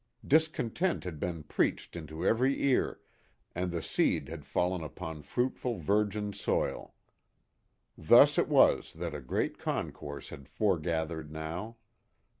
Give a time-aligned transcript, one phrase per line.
[0.25, 3.01] Discontent had been preached into every ear,
[3.53, 6.95] and the seed had fallen upon fruitful, virgin soil.
[7.95, 11.77] Thus it was that a great concourse had foregathered now.